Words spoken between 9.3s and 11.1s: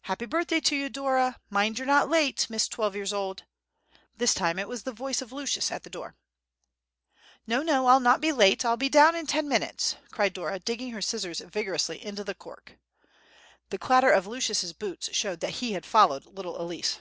minutes!" cried Dora, digging her